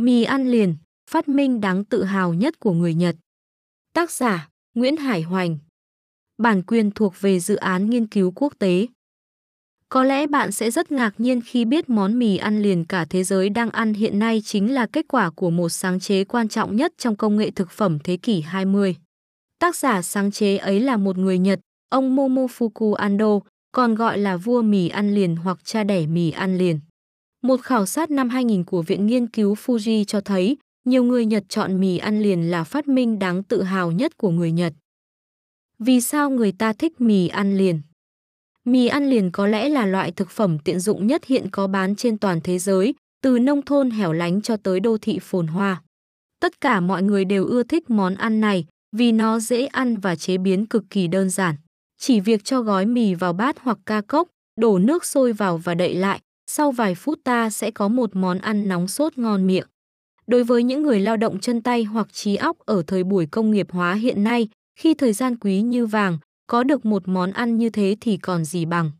Mì 0.00 0.22
ăn 0.22 0.50
liền, 0.50 0.76
phát 1.10 1.28
minh 1.28 1.60
đáng 1.60 1.84
tự 1.84 2.04
hào 2.04 2.34
nhất 2.34 2.60
của 2.60 2.72
người 2.72 2.94
Nhật. 2.94 3.16
Tác 3.94 4.10
giả 4.10 4.48
Nguyễn 4.74 4.96
Hải 4.96 5.22
Hoành 5.22 5.58
Bản 6.42 6.62
quyền 6.62 6.90
thuộc 6.90 7.14
về 7.20 7.40
dự 7.40 7.56
án 7.56 7.90
nghiên 7.90 8.06
cứu 8.06 8.32
quốc 8.34 8.52
tế. 8.58 8.86
Có 9.88 10.04
lẽ 10.04 10.26
bạn 10.26 10.52
sẽ 10.52 10.70
rất 10.70 10.92
ngạc 10.92 11.14
nhiên 11.18 11.40
khi 11.40 11.64
biết 11.64 11.90
món 11.90 12.18
mì 12.18 12.36
ăn 12.36 12.62
liền 12.62 12.84
cả 12.84 13.04
thế 13.10 13.24
giới 13.24 13.48
đang 13.48 13.70
ăn 13.70 13.94
hiện 13.94 14.18
nay 14.18 14.42
chính 14.44 14.74
là 14.74 14.86
kết 14.86 15.04
quả 15.08 15.30
của 15.30 15.50
một 15.50 15.68
sáng 15.68 16.00
chế 16.00 16.24
quan 16.24 16.48
trọng 16.48 16.76
nhất 16.76 16.92
trong 16.98 17.16
công 17.16 17.36
nghệ 17.36 17.50
thực 17.50 17.70
phẩm 17.70 17.98
thế 18.04 18.16
kỷ 18.16 18.40
20. 18.40 18.96
Tác 19.58 19.76
giả 19.76 20.02
sáng 20.02 20.30
chế 20.30 20.56
ấy 20.56 20.80
là 20.80 20.96
một 20.96 21.18
người 21.18 21.38
Nhật, 21.38 21.60
ông 21.88 22.16
Momofuku 22.16 22.94
Ando, 22.94 23.40
còn 23.72 23.94
gọi 23.94 24.18
là 24.18 24.36
vua 24.36 24.62
mì 24.62 24.88
ăn 24.88 25.14
liền 25.14 25.36
hoặc 25.36 25.58
cha 25.64 25.84
đẻ 25.84 26.06
mì 26.06 26.30
ăn 26.30 26.58
liền. 26.58 26.80
Một 27.42 27.62
khảo 27.62 27.86
sát 27.86 28.10
năm 28.10 28.28
2000 28.28 28.64
của 28.64 28.82
Viện 28.82 29.06
Nghiên 29.06 29.26
cứu 29.26 29.54
Fuji 29.54 30.04
cho 30.04 30.20
thấy, 30.20 30.56
nhiều 30.84 31.04
người 31.04 31.26
Nhật 31.26 31.44
chọn 31.48 31.80
mì 31.80 31.98
ăn 31.98 32.22
liền 32.22 32.50
là 32.50 32.64
phát 32.64 32.88
minh 32.88 33.18
đáng 33.18 33.42
tự 33.42 33.62
hào 33.62 33.92
nhất 33.92 34.16
của 34.16 34.30
người 34.30 34.52
Nhật. 34.52 34.72
Vì 35.78 36.00
sao 36.00 36.30
người 36.30 36.52
ta 36.52 36.72
thích 36.72 37.00
mì 37.00 37.28
ăn 37.28 37.56
liền? 37.56 37.80
Mì 38.64 38.86
ăn 38.86 39.10
liền 39.10 39.30
có 39.30 39.46
lẽ 39.46 39.68
là 39.68 39.86
loại 39.86 40.12
thực 40.12 40.30
phẩm 40.30 40.58
tiện 40.58 40.80
dụng 40.80 41.06
nhất 41.06 41.24
hiện 41.24 41.50
có 41.50 41.66
bán 41.66 41.96
trên 41.96 42.18
toàn 42.18 42.40
thế 42.44 42.58
giới, 42.58 42.94
từ 43.22 43.38
nông 43.38 43.62
thôn 43.62 43.90
hẻo 43.90 44.12
lánh 44.12 44.42
cho 44.42 44.56
tới 44.56 44.80
đô 44.80 44.98
thị 44.98 45.18
phồn 45.22 45.46
hoa. 45.46 45.82
Tất 46.40 46.60
cả 46.60 46.80
mọi 46.80 47.02
người 47.02 47.24
đều 47.24 47.46
ưa 47.46 47.62
thích 47.62 47.90
món 47.90 48.14
ăn 48.14 48.40
này 48.40 48.64
vì 48.96 49.12
nó 49.12 49.38
dễ 49.40 49.66
ăn 49.66 49.96
và 49.96 50.16
chế 50.16 50.38
biến 50.38 50.66
cực 50.66 50.84
kỳ 50.90 51.06
đơn 51.06 51.30
giản. 51.30 51.54
Chỉ 51.98 52.20
việc 52.20 52.44
cho 52.44 52.62
gói 52.62 52.86
mì 52.86 53.14
vào 53.14 53.32
bát 53.32 53.56
hoặc 53.60 53.78
ca 53.86 54.00
cốc, 54.00 54.28
đổ 54.60 54.78
nước 54.78 55.04
sôi 55.04 55.32
vào 55.32 55.58
và 55.58 55.74
đậy 55.74 55.94
lại, 55.94 56.20
sau 56.50 56.70
vài 56.72 56.94
phút 56.94 57.18
ta 57.24 57.50
sẽ 57.50 57.70
có 57.70 57.88
một 57.88 58.16
món 58.16 58.38
ăn 58.38 58.68
nóng 58.68 58.88
sốt 58.88 59.18
ngon 59.18 59.46
miệng. 59.46 59.66
Đối 60.26 60.44
với 60.44 60.62
những 60.62 60.82
người 60.82 61.00
lao 61.00 61.16
động 61.16 61.40
chân 61.40 61.62
tay 61.62 61.84
hoặc 61.84 62.12
trí 62.12 62.36
óc 62.36 62.58
ở 62.58 62.82
thời 62.86 63.04
buổi 63.04 63.26
công 63.26 63.50
nghiệp 63.50 63.66
hóa 63.70 63.94
hiện 63.94 64.24
nay, 64.24 64.48
khi 64.78 64.94
thời 64.94 65.12
gian 65.12 65.36
quý 65.36 65.60
như 65.60 65.86
vàng, 65.86 66.18
có 66.46 66.62
được 66.62 66.86
một 66.86 67.08
món 67.08 67.32
ăn 67.32 67.58
như 67.58 67.70
thế 67.70 67.96
thì 68.00 68.16
còn 68.16 68.44
gì 68.44 68.64
bằng. 68.64 68.90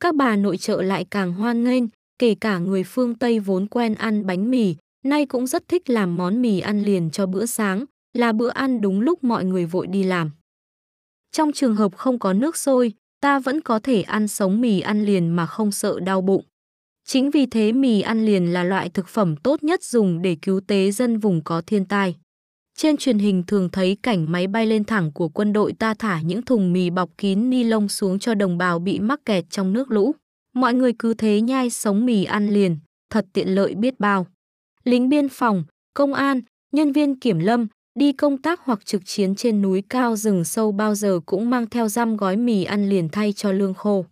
Các 0.00 0.14
bà 0.14 0.36
nội 0.36 0.56
trợ 0.56 0.82
lại 0.82 1.06
càng 1.10 1.32
hoan 1.32 1.64
nghênh, 1.64 1.84
kể 2.18 2.34
cả 2.34 2.58
người 2.58 2.84
phương 2.84 3.14
Tây 3.14 3.40
vốn 3.40 3.66
quen 3.66 3.94
ăn 3.94 4.26
bánh 4.26 4.50
mì, 4.50 4.74
nay 5.04 5.26
cũng 5.26 5.46
rất 5.46 5.68
thích 5.68 5.90
làm 5.90 6.16
món 6.16 6.42
mì 6.42 6.60
ăn 6.60 6.82
liền 6.82 7.10
cho 7.10 7.26
bữa 7.26 7.46
sáng, 7.46 7.84
là 8.12 8.32
bữa 8.32 8.48
ăn 8.48 8.80
đúng 8.80 9.00
lúc 9.00 9.24
mọi 9.24 9.44
người 9.44 9.66
vội 9.66 9.86
đi 9.86 10.02
làm. 10.02 10.30
Trong 11.32 11.52
trường 11.52 11.76
hợp 11.76 11.96
không 11.96 12.18
có 12.18 12.32
nước 12.32 12.56
sôi, 12.56 12.92
ta 13.20 13.38
vẫn 13.38 13.60
có 13.60 13.78
thể 13.78 14.02
ăn 14.02 14.28
sống 14.28 14.60
mì 14.60 14.80
ăn 14.80 15.04
liền 15.04 15.28
mà 15.28 15.46
không 15.46 15.72
sợ 15.72 16.00
đau 16.00 16.20
bụng. 16.20 16.44
Chính 17.04 17.30
vì 17.30 17.46
thế 17.46 17.72
mì 17.72 18.00
ăn 18.00 18.26
liền 18.26 18.52
là 18.52 18.64
loại 18.64 18.88
thực 18.88 19.08
phẩm 19.08 19.36
tốt 19.36 19.62
nhất 19.62 19.82
dùng 19.82 20.22
để 20.22 20.36
cứu 20.42 20.60
tế 20.66 20.90
dân 20.90 21.18
vùng 21.18 21.44
có 21.44 21.62
thiên 21.66 21.84
tai. 21.84 22.16
Trên 22.78 22.96
truyền 22.96 23.18
hình 23.18 23.42
thường 23.46 23.68
thấy 23.68 23.96
cảnh 24.02 24.32
máy 24.32 24.46
bay 24.46 24.66
lên 24.66 24.84
thẳng 24.84 25.12
của 25.12 25.28
quân 25.28 25.52
đội 25.52 25.72
ta 25.72 25.94
thả 25.94 26.20
những 26.20 26.42
thùng 26.42 26.72
mì 26.72 26.90
bọc 26.90 27.10
kín 27.18 27.50
ni 27.50 27.64
lông 27.64 27.88
xuống 27.88 28.18
cho 28.18 28.34
đồng 28.34 28.58
bào 28.58 28.78
bị 28.78 29.00
mắc 29.00 29.20
kẹt 29.24 29.44
trong 29.50 29.72
nước 29.72 29.90
lũ. 29.90 30.14
Mọi 30.54 30.74
người 30.74 30.92
cứ 30.98 31.14
thế 31.14 31.40
nhai 31.40 31.70
sống 31.70 32.06
mì 32.06 32.24
ăn 32.24 32.48
liền, 32.48 32.78
thật 33.10 33.26
tiện 33.32 33.48
lợi 33.48 33.74
biết 33.74 34.00
bao. 34.00 34.26
Lính 34.84 35.08
biên 35.08 35.28
phòng, 35.28 35.64
công 35.94 36.14
an, 36.14 36.40
nhân 36.72 36.92
viên 36.92 37.20
kiểm 37.20 37.38
lâm, 37.38 37.66
đi 37.98 38.12
công 38.12 38.42
tác 38.42 38.60
hoặc 38.64 38.86
trực 38.86 39.02
chiến 39.04 39.34
trên 39.34 39.62
núi 39.62 39.82
cao 39.88 40.16
rừng 40.16 40.44
sâu 40.44 40.72
bao 40.72 40.94
giờ 40.94 41.20
cũng 41.26 41.50
mang 41.50 41.66
theo 41.70 41.88
răm 41.88 42.16
gói 42.16 42.36
mì 42.36 42.64
ăn 42.64 42.88
liền 42.88 43.08
thay 43.08 43.32
cho 43.32 43.52
lương 43.52 43.74
khô. 43.74 44.04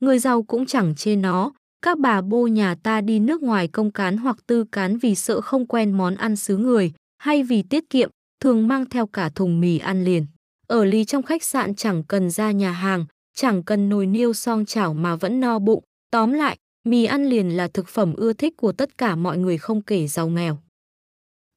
Người 0.00 0.18
giàu 0.18 0.42
cũng 0.42 0.66
chẳng 0.66 0.94
chê 0.94 1.16
nó, 1.16 1.52
các 1.82 1.98
bà 1.98 2.20
bô 2.20 2.46
nhà 2.46 2.74
ta 2.74 3.00
đi 3.00 3.18
nước 3.18 3.42
ngoài 3.42 3.68
công 3.68 3.90
cán 3.90 4.16
hoặc 4.16 4.36
tư 4.46 4.64
cán 4.72 4.98
vì 4.98 5.14
sợ 5.14 5.40
không 5.40 5.66
quen 5.66 5.92
món 5.92 6.14
ăn 6.14 6.36
xứ 6.36 6.56
người, 6.56 6.92
hay 7.18 7.42
vì 7.42 7.62
tiết 7.62 7.90
kiệm, 7.90 8.10
thường 8.40 8.68
mang 8.68 8.86
theo 8.86 9.06
cả 9.06 9.28
thùng 9.34 9.60
mì 9.60 9.78
ăn 9.78 10.04
liền. 10.04 10.26
Ở 10.66 10.84
ly 10.84 11.04
trong 11.04 11.22
khách 11.22 11.42
sạn 11.42 11.74
chẳng 11.74 12.02
cần 12.04 12.30
ra 12.30 12.50
nhà 12.50 12.72
hàng, 12.72 13.06
chẳng 13.36 13.62
cần 13.62 13.88
nồi 13.88 14.06
niêu 14.06 14.32
song 14.32 14.64
chảo 14.64 14.94
mà 14.94 15.16
vẫn 15.16 15.40
no 15.40 15.58
bụng. 15.58 15.84
Tóm 16.10 16.32
lại, 16.32 16.56
mì 16.88 17.04
ăn 17.04 17.26
liền 17.26 17.56
là 17.56 17.68
thực 17.68 17.88
phẩm 17.88 18.14
ưa 18.14 18.32
thích 18.32 18.56
của 18.56 18.72
tất 18.72 18.98
cả 18.98 19.16
mọi 19.16 19.38
người 19.38 19.58
không 19.58 19.82
kể 19.82 20.06
giàu 20.06 20.28
nghèo. 20.28 20.58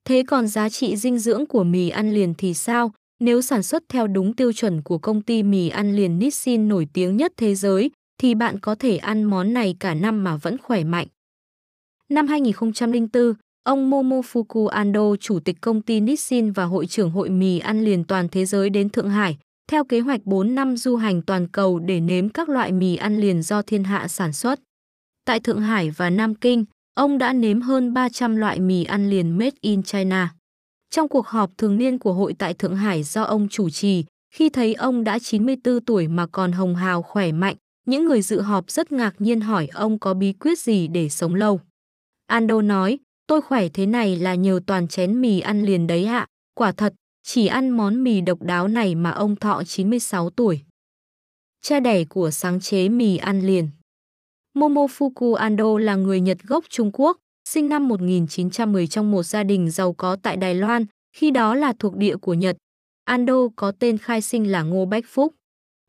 Thế 0.05 0.23
còn 0.27 0.47
giá 0.47 0.69
trị 0.69 0.95
dinh 0.95 1.19
dưỡng 1.19 1.45
của 1.45 1.63
mì 1.63 1.89
ăn 1.89 2.13
liền 2.13 2.33
thì 2.37 2.53
sao? 2.53 2.91
Nếu 3.19 3.41
sản 3.41 3.63
xuất 3.63 3.83
theo 3.89 4.07
đúng 4.07 4.35
tiêu 4.35 4.53
chuẩn 4.53 4.81
của 4.81 4.97
công 4.97 5.21
ty 5.21 5.43
mì 5.43 5.69
ăn 5.69 5.95
liền 5.95 6.19
Nissin 6.19 6.67
nổi 6.67 6.87
tiếng 6.93 7.17
nhất 7.17 7.33
thế 7.37 7.55
giới, 7.55 7.91
thì 8.21 8.35
bạn 8.35 8.59
có 8.59 8.75
thể 8.75 8.97
ăn 8.97 9.23
món 9.23 9.53
này 9.53 9.75
cả 9.79 9.93
năm 9.93 10.23
mà 10.23 10.37
vẫn 10.37 10.57
khỏe 10.57 10.83
mạnh. 10.83 11.07
Năm 12.09 12.27
2004, 12.27 13.33
ông 13.63 13.91
Momofuku 13.91 14.67
Ando, 14.67 15.15
chủ 15.19 15.39
tịch 15.39 15.57
công 15.61 15.81
ty 15.81 15.99
Nissin 15.99 16.51
và 16.51 16.63
hội 16.63 16.87
trưởng 16.87 17.11
hội 17.11 17.29
mì 17.29 17.59
ăn 17.59 17.83
liền 17.83 18.03
toàn 18.03 18.29
thế 18.29 18.45
giới 18.45 18.69
đến 18.69 18.89
Thượng 18.89 19.09
Hải, 19.09 19.37
theo 19.71 19.83
kế 19.83 19.99
hoạch 19.99 20.25
4 20.25 20.55
năm 20.55 20.77
du 20.77 20.95
hành 20.95 21.21
toàn 21.21 21.47
cầu 21.47 21.79
để 21.79 21.99
nếm 21.99 22.29
các 22.29 22.49
loại 22.49 22.71
mì 22.71 22.95
ăn 22.95 23.17
liền 23.17 23.41
do 23.41 23.61
thiên 23.61 23.83
hạ 23.83 24.07
sản 24.07 24.33
xuất. 24.33 24.59
Tại 25.25 25.39
Thượng 25.39 25.61
Hải 25.61 25.89
và 25.89 26.09
Nam 26.09 26.35
Kinh, 26.35 26.65
ông 26.95 27.17
đã 27.17 27.33
nếm 27.33 27.61
hơn 27.61 27.93
300 27.93 28.35
loại 28.35 28.59
mì 28.59 28.83
ăn 28.83 29.09
liền 29.09 29.37
made 29.37 29.57
in 29.61 29.83
China. 29.83 30.33
Trong 30.89 31.07
cuộc 31.07 31.27
họp 31.27 31.57
thường 31.57 31.77
niên 31.77 31.99
của 31.99 32.13
hội 32.13 32.33
tại 32.39 32.53
Thượng 32.53 32.75
Hải 32.75 33.03
do 33.03 33.23
ông 33.23 33.47
chủ 33.49 33.69
trì, 33.69 34.05
khi 34.33 34.49
thấy 34.49 34.73
ông 34.73 35.03
đã 35.03 35.19
94 35.19 35.85
tuổi 35.85 36.07
mà 36.07 36.27
còn 36.27 36.51
hồng 36.51 36.75
hào 36.75 37.01
khỏe 37.01 37.31
mạnh, 37.31 37.55
những 37.85 38.05
người 38.05 38.21
dự 38.21 38.41
họp 38.41 38.71
rất 38.71 38.91
ngạc 38.91 39.15
nhiên 39.19 39.41
hỏi 39.41 39.67
ông 39.73 39.99
có 39.99 40.13
bí 40.13 40.33
quyết 40.33 40.59
gì 40.59 40.87
để 40.87 41.09
sống 41.09 41.35
lâu. 41.35 41.59
Ando 42.27 42.61
nói, 42.61 42.99
tôi 43.27 43.41
khỏe 43.41 43.69
thế 43.69 43.85
này 43.85 44.15
là 44.15 44.35
nhờ 44.35 44.59
toàn 44.67 44.87
chén 44.87 45.21
mì 45.21 45.39
ăn 45.39 45.63
liền 45.63 45.87
đấy 45.87 46.05
ạ. 46.05 46.27
Quả 46.53 46.71
thật, 46.71 46.93
chỉ 47.23 47.47
ăn 47.47 47.69
món 47.69 48.03
mì 48.03 48.21
độc 48.21 48.41
đáo 48.41 48.67
này 48.67 48.95
mà 48.95 49.09
ông 49.11 49.35
thọ 49.35 49.63
96 49.63 50.29
tuổi. 50.29 50.61
Cha 51.61 51.79
đẻ 51.79 52.03
của 52.03 52.31
sáng 52.31 52.59
chế 52.59 52.89
mì 52.89 53.17
ăn 53.17 53.41
liền 53.41 53.69
Momofuku 54.57 55.33
Ando 55.33 55.77
là 55.77 55.95
người 55.95 56.21
Nhật 56.21 56.37
gốc 56.43 56.65
Trung 56.69 56.91
Quốc, 56.93 57.17
sinh 57.49 57.69
năm 57.69 57.87
1910 57.87 58.87
trong 58.87 59.11
một 59.11 59.23
gia 59.23 59.43
đình 59.43 59.69
giàu 59.71 59.93
có 59.93 60.17
tại 60.23 60.37
Đài 60.37 60.55
Loan, 60.55 60.85
khi 61.15 61.31
đó 61.31 61.55
là 61.55 61.73
thuộc 61.79 61.95
địa 61.95 62.17
của 62.17 62.33
Nhật. 62.33 62.57
Ando 63.05 63.33
có 63.55 63.71
tên 63.71 63.97
khai 63.97 64.21
sinh 64.21 64.51
là 64.51 64.63
Ngô 64.63 64.85
Bách 64.85 65.05
Phúc. 65.07 65.35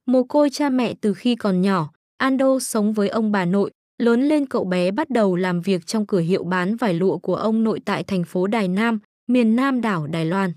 Mồ 0.07 0.23
côi 0.23 0.51
cha 0.51 0.69
mẹ 0.69 0.95
từ 1.01 1.15
khi 1.15 1.37
còn 1.37 1.63
nhỏ, 1.63 1.93
Ando 2.19 2.59
sống 2.59 2.93
với 2.93 3.09
ông 3.09 3.33
bà 3.33 3.45
nội, 3.45 3.71
lớn 3.99 4.23
lên 4.23 4.47
cậu 4.47 4.65
bé 4.65 4.91
bắt 4.91 5.11
đầu 5.11 5.37
làm 5.37 5.61
việc 5.61 5.87
trong 5.87 6.07
cửa 6.07 6.19
hiệu 6.21 6.45
bán 6.45 6.77
vải 6.77 6.95
lụa 6.95 7.19
của 7.19 7.35
ông 7.37 7.65
nội 7.65 7.81
tại 7.85 8.05
thành 8.05 8.25
phố 8.25 8.47
Đài 8.47 8.69
Nam, 8.69 8.99
miền 9.27 9.57
Nam 9.57 9.81
đảo 9.81 10.07
Đài 10.07 10.25
Loan. 10.25 10.53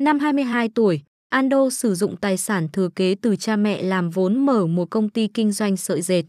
Năm 0.00 0.18
22 0.18 0.68
tuổi, 0.68 1.02
Ando 1.28 1.70
sử 1.70 1.94
dụng 1.94 2.16
tài 2.16 2.36
sản 2.36 2.68
thừa 2.72 2.88
kế 2.88 3.14
từ 3.14 3.36
cha 3.36 3.56
mẹ 3.56 3.82
làm 3.82 4.10
vốn 4.10 4.46
mở 4.46 4.66
một 4.66 4.90
công 4.90 5.08
ty 5.08 5.28
kinh 5.28 5.52
doanh 5.52 5.76
sợi 5.76 6.02
dệt. 6.02 6.22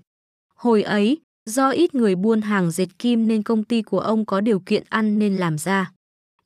Hồi 0.56 0.84
ấy, 0.84 1.18
do 1.45 1.69
ít 1.69 1.95
người 1.95 2.16
buôn 2.16 2.41
hàng 2.41 2.72
dệt 2.72 2.88
kim 3.00 3.28
nên 3.28 3.44
công 3.44 3.63
ty 3.63 3.81
của 3.81 4.00
ông 4.00 4.25
có 4.25 4.41
điều 4.41 4.59
kiện 4.59 4.84
ăn 4.89 5.19
nên 5.19 5.35
làm 5.38 5.57
ra. 5.57 5.91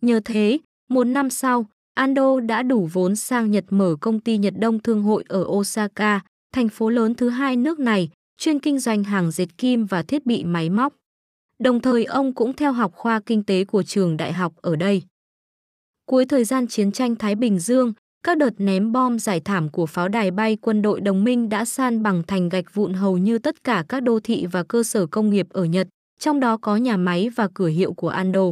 Nhờ 0.01 0.19
thế, 0.25 0.57
một 0.89 1.03
năm 1.03 1.29
sau, 1.29 1.65
Ando 2.01 2.39
đã 2.39 2.63
đủ 2.63 2.89
vốn 2.93 3.15
sang 3.15 3.51
Nhật 3.51 3.65
mở 3.69 3.95
công 4.01 4.19
ty 4.19 4.37
Nhật 4.37 4.53
Đông 4.57 4.79
Thương 4.79 5.03
hội 5.03 5.23
ở 5.27 5.45
Osaka, 5.47 6.19
thành 6.53 6.69
phố 6.69 6.89
lớn 6.89 7.15
thứ 7.15 7.29
hai 7.29 7.55
nước 7.55 7.79
này, 7.79 8.09
chuyên 8.37 8.59
kinh 8.59 8.79
doanh 8.79 9.03
hàng 9.03 9.31
dệt 9.31 9.57
kim 9.57 9.85
và 9.85 10.03
thiết 10.03 10.25
bị 10.25 10.43
máy 10.43 10.69
móc. 10.69 10.93
Đồng 11.59 11.79
thời 11.79 12.05
ông 12.05 12.33
cũng 12.33 12.53
theo 12.53 12.71
học 12.71 12.91
khoa 12.95 13.19
kinh 13.19 13.43
tế 13.43 13.65
của 13.65 13.83
trường 13.83 14.17
đại 14.17 14.33
học 14.33 14.53
ở 14.61 14.75
đây. 14.75 15.01
Cuối 16.05 16.25
thời 16.25 16.43
gian 16.43 16.67
chiến 16.67 16.91
tranh 16.91 17.15
Thái 17.15 17.35
Bình 17.35 17.59
Dương, 17.59 17.93
các 18.23 18.37
đợt 18.37 18.53
ném 18.57 18.91
bom 18.91 19.19
giải 19.19 19.39
thảm 19.39 19.69
của 19.69 19.85
pháo 19.85 20.07
đài 20.07 20.31
bay 20.31 20.57
quân 20.61 20.81
đội 20.81 21.01
đồng 21.01 21.23
minh 21.23 21.49
đã 21.49 21.65
san 21.65 22.03
bằng 22.03 22.23
thành 22.27 22.49
gạch 22.49 22.73
vụn 22.73 22.93
hầu 22.93 23.17
như 23.17 23.37
tất 23.37 23.63
cả 23.63 23.85
các 23.89 24.03
đô 24.03 24.19
thị 24.19 24.45
và 24.51 24.63
cơ 24.63 24.83
sở 24.83 25.05
công 25.05 25.29
nghiệp 25.29 25.47
ở 25.49 25.65
Nhật, 25.65 25.87
trong 26.19 26.39
đó 26.39 26.57
có 26.57 26.75
nhà 26.75 26.97
máy 26.97 27.29
và 27.29 27.47
cửa 27.53 27.67
hiệu 27.67 27.93
của 27.93 28.09
Ando. 28.09 28.51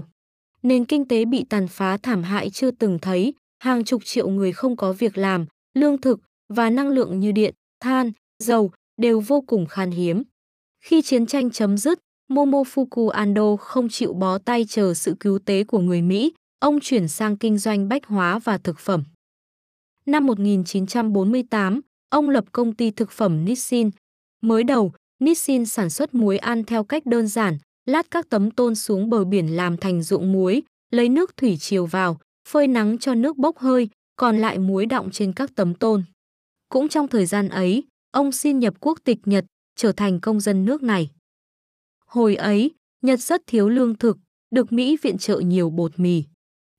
Nền 0.64 0.86
kinh 0.86 1.08
tế 1.08 1.26
bị 1.26 1.46
tàn 1.50 1.68
phá 1.68 1.98
thảm 1.98 2.24
hại 2.24 2.50
chưa 2.50 2.72
từng 2.72 3.00
thấy, 3.02 3.34
hàng 3.60 3.84
chục 3.84 4.06
triệu 4.06 4.30
người 4.30 4.52
không 4.52 4.76
có 4.76 4.94
việc 4.94 5.18
làm, 5.18 5.46
lương 5.74 6.02
thực 6.02 6.20
và 6.54 6.70
năng 6.70 6.90
lượng 6.90 7.20
như 7.20 7.32
điện, 7.32 7.54
than, 7.80 8.12
dầu 8.44 8.72
đều 8.98 9.20
vô 9.20 9.42
cùng 9.42 9.66
khan 9.66 9.92
hiếm. 9.92 10.24
Khi 10.84 11.02
chiến 11.02 11.26
tranh 11.26 11.52
chấm 11.52 11.78
dứt, 11.78 12.00
Momofuku 12.30 13.10
Ando 13.10 13.56
không 13.56 13.90
chịu 13.90 14.14
bó 14.14 14.38
tay 14.38 14.66
chờ 14.70 14.94
sự 14.94 15.16
cứu 15.20 15.40
tế 15.40 15.64
của 15.64 15.80
người 15.80 16.02
Mỹ, 16.02 16.34
ông 16.60 16.80
chuyển 16.80 17.08
sang 17.08 17.38
kinh 17.38 17.58
doanh 17.58 17.90
bách 17.90 18.06
hóa 18.06 18.40
và 18.40 18.58
thực 18.58 18.80
phẩm. 18.80 19.04
Năm 20.06 20.26
1948, 20.26 21.82
ông 22.10 22.30
lập 22.30 22.46
công 22.52 22.74
ty 22.74 22.92
thực 22.92 23.12
phẩm 23.12 23.46
Nissin. 23.46 23.90
Mới 24.42 24.64
đầu, 24.64 24.92
Nissin 25.20 25.66
sản 25.66 25.90
xuất 25.90 26.16
muối 26.16 26.38
ăn 26.38 26.64
theo 26.64 26.84
cách 26.84 27.06
đơn 27.06 27.28
giản, 27.28 27.58
lát 27.90 28.12
các 28.12 28.30
tấm 28.30 28.52
tôn 28.52 28.76
xuống 28.76 29.10
bờ 29.10 29.26
biển 29.26 29.56
làm 29.56 29.78
thành 29.78 30.04
ruộng 30.04 30.32
muối, 30.32 30.64
lấy 30.92 31.10
nước 31.10 31.38
thủy 31.38 31.58
chiều 31.60 31.86
vào, 31.86 32.20
phơi 32.50 32.68
nắng 32.68 32.98
cho 32.98 33.16
nước 33.16 33.38
bốc 33.38 33.58
hơi, 33.58 33.90
còn 34.16 34.38
lại 34.38 34.60
muối 34.60 34.86
đọng 34.86 35.10
trên 35.12 35.34
các 35.34 35.56
tấm 35.56 35.74
tôn. 35.74 36.04
Cũng 36.70 36.90
trong 36.90 37.08
thời 37.08 37.26
gian 37.26 37.50
ấy, 37.50 37.84
ông 38.12 38.32
xin 38.32 38.60
nhập 38.60 38.74
quốc 38.80 39.00
tịch 39.04 39.18
Nhật, 39.26 39.46
trở 39.76 39.92
thành 39.92 40.20
công 40.20 40.40
dân 40.40 40.66
nước 40.66 40.84
này. 40.84 41.10
Hồi 42.06 42.36
ấy, 42.36 42.72
Nhật 43.02 43.20
rất 43.20 43.42
thiếu 43.48 43.70
lương 43.70 43.96
thực, 43.96 44.18
được 44.56 44.74
Mỹ 44.74 44.98
viện 45.02 45.18
trợ 45.18 45.40
nhiều 45.40 45.70
bột 45.70 46.00
mì. 46.00 46.24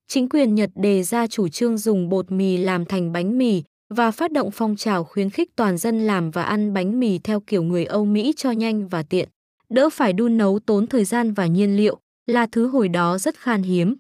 Chính 0.09 0.29
quyền 0.29 0.55
Nhật 0.55 0.71
đề 0.75 1.03
ra 1.03 1.27
chủ 1.27 1.49
trương 1.49 1.79
dùng 1.79 2.09
bột 2.09 2.33
mì 2.33 2.57
làm 2.57 2.85
thành 2.85 3.13
bánh 3.13 3.39
mì 3.39 3.63
và 3.95 4.11
phát 4.11 4.33
động 4.33 4.51
phong 4.53 4.77
trào 4.77 5.05
khuyến 5.05 5.31
khích 5.31 5.57
toàn 5.57 5.79
dân 5.79 6.01
làm 6.01 6.31
và 6.31 6.43
ăn 6.43 6.73
bánh 6.73 7.01
mì 7.01 7.19
theo 7.19 7.41
kiểu 7.41 7.63
người 7.63 7.85
Âu 7.85 8.05
Mỹ 8.05 8.33
cho 8.37 8.51
nhanh 8.51 8.89
và 8.89 9.03
tiện. 9.03 9.29
Đỡ 9.75 9.91
phải 9.91 10.13
đun 10.13 10.37
nấu 10.37 10.59
tốn 10.59 10.87
thời 10.87 11.05
gian 11.05 11.33
và 11.33 11.47
nhiên 11.47 11.77
liệu, 11.77 11.99
là 12.27 12.47
thứ 12.47 12.67
hồi 12.67 12.89
đó 12.89 13.19
rất 13.19 13.35
khan 13.39 13.63
hiếm. 13.63 13.95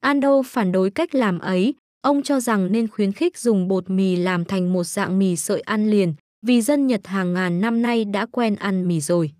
Ando 0.00 0.42
phản 0.42 0.72
đối 0.72 0.90
cách 0.90 1.14
làm 1.14 1.38
ấy, 1.38 1.74
ông 2.02 2.22
cho 2.22 2.40
rằng 2.40 2.72
nên 2.72 2.88
khuyến 2.88 3.12
khích 3.12 3.38
dùng 3.38 3.68
bột 3.68 3.90
mì 3.90 4.16
làm 4.16 4.44
thành 4.44 4.72
một 4.72 4.84
dạng 4.84 5.18
mì 5.18 5.36
sợi 5.36 5.60
ăn 5.60 5.90
liền, 5.90 6.14
vì 6.46 6.62
dân 6.62 6.86
Nhật 6.86 7.06
hàng 7.06 7.34
ngàn 7.34 7.60
năm 7.60 7.82
nay 7.82 8.04
đã 8.04 8.26
quen 8.26 8.56
ăn 8.56 8.88
mì 8.88 9.00
rồi. 9.00 9.30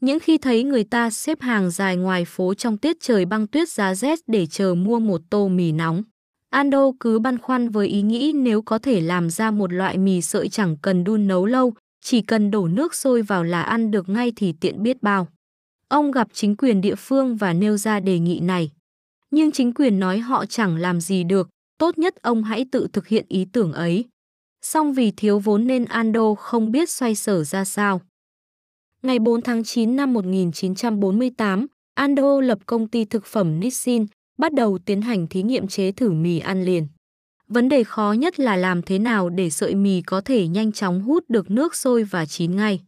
Những 0.00 0.20
khi 0.20 0.38
thấy 0.38 0.64
người 0.64 0.84
ta 0.84 1.10
xếp 1.10 1.40
hàng 1.40 1.70
dài 1.70 1.96
ngoài 1.96 2.24
phố 2.24 2.54
trong 2.54 2.76
tiết 2.76 2.96
trời 3.00 3.24
băng 3.24 3.46
tuyết 3.46 3.68
giá 3.68 3.94
rét 3.94 4.18
để 4.26 4.46
chờ 4.46 4.74
mua 4.74 4.98
một 4.98 5.20
tô 5.30 5.48
mì 5.48 5.72
nóng. 5.72 6.02
Ando 6.50 6.90
cứ 7.00 7.18
băn 7.18 7.38
khoăn 7.38 7.68
với 7.68 7.88
ý 7.88 8.02
nghĩ 8.02 8.32
nếu 8.34 8.62
có 8.62 8.78
thể 8.78 9.00
làm 9.00 9.30
ra 9.30 9.50
một 9.50 9.72
loại 9.72 9.98
mì 9.98 10.20
sợi 10.20 10.48
chẳng 10.48 10.76
cần 10.82 11.04
đun 11.04 11.28
nấu 11.28 11.46
lâu, 11.46 11.72
chỉ 12.00 12.22
cần 12.22 12.50
đổ 12.50 12.68
nước 12.68 12.94
sôi 12.94 13.22
vào 13.22 13.44
là 13.44 13.62
ăn 13.62 13.90
được 13.90 14.08
ngay 14.08 14.32
thì 14.36 14.54
tiện 14.60 14.82
biết 14.82 15.02
bao. 15.02 15.28
Ông 15.88 16.10
gặp 16.10 16.28
chính 16.32 16.56
quyền 16.56 16.80
địa 16.80 16.94
phương 16.94 17.36
và 17.36 17.52
nêu 17.52 17.76
ra 17.76 18.00
đề 18.00 18.18
nghị 18.18 18.40
này. 18.40 18.70
Nhưng 19.30 19.52
chính 19.52 19.74
quyền 19.74 20.00
nói 20.00 20.18
họ 20.18 20.46
chẳng 20.46 20.76
làm 20.76 21.00
gì 21.00 21.24
được, 21.24 21.48
tốt 21.78 21.98
nhất 21.98 22.22
ông 22.22 22.42
hãy 22.42 22.64
tự 22.72 22.86
thực 22.92 23.06
hiện 23.06 23.24
ý 23.28 23.46
tưởng 23.52 23.72
ấy. 23.72 24.04
Song 24.62 24.92
vì 24.92 25.10
thiếu 25.10 25.38
vốn 25.38 25.66
nên 25.66 25.84
Ando 25.84 26.34
không 26.34 26.72
biết 26.72 26.90
xoay 26.90 27.14
sở 27.14 27.44
ra 27.44 27.64
sao. 27.64 28.00
Ngày 29.02 29.18
4 29.18 29.42
tháng 29.42 29.64
9 29.64 29.96
năm 29.96 30.12
1948, 30.12 31.66
Ando 31.94 32.40
lập 32.40 32.58
công 32.66 32.88
ty 32.88 33.04
thực 33.04 33.26
phẩm 33.26 33.60
Nissin, 33.60 34.06
bắt 34.38 34.52
đầu 34.52 34.78
tiến 34.78 35.02
hành 35.02 35.26
thí 35.26 35.42
nghiệm 35.42 35.68
chế 35.68 35.92
thử 35.92 36.10
mì 36.10 36.38
ăn 36.38 36.64
liền. 36.64 36.86
Vấn 37.50 37.68
đề 37.68 37.84
khó 37.84 38.12
nhất 38.12 38.40
là 38.40 38.56
làm 38.56 38.82
thế 38.82 38.98
nào 38.98 39.28
để 39.28 39.50
sợi 39.50 39.74
mì 39.74 40.02
có 40.02 40.20
thể 40.20 40.46
nhanh 40.46 40.72
chóng 40.72 41.02
hút 41.02 41.24
được 41.28 41.50
nước 41.50 41.74
sôi 41.74 42.04
và 42.04 42.26
chín 42.26 42.56
ngay. 42.56 42.80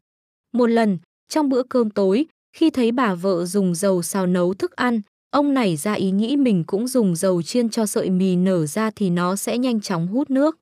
Một 0.53 0.67
lần, 0.67 0.99
trong 1.29 1.49
bữa 1.49 1.63
cơm 1.63 1.91
tối, 1.91 2.27
khi 2.57 2.71
thấy 2.71 2.93
bà 2.93 3.15
vợ 3.15 3.45
dùng 3.45 3.75
dầu 3.75 4.03
xào 4.03 4.27
nấu 4.27 4.55
thức 4.55 4.77
ăn, 4.77 5.01
ông 5.31 5.55
nảy 5.55 5.77
ra 5.77 5.93
ý 5.93 6.11
nghĩ 6.11 6.37
mình 6.37 6.65
cũng 6.67 6.89
dùng 6.89 7.17
dầu 7.17 7.43
chiên 7.43 7.69
cho 7.69 7.87
sợi 7.87 8.11
mì 8.11 8.37
nở 8.37 8.67
ra 8.67 8.91
thì 8.91 9.11
nó 9.11 9.37
sẽ 9.37 9.59
nhanh 9.59 9.81
chóng 9.81 10.07
hút 10.07 10.31
nước. 10.31 10.59